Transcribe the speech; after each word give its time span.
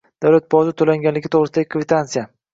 davlat 0.25 0.47
boji 0.53 0.73
to‘langanligi 0.81 1.33
to‘g‘risidagi 1.37 1.71
kvitansiya. 1.77 2.27